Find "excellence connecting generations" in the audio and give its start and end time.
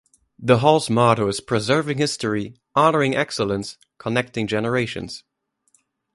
3.15-5.23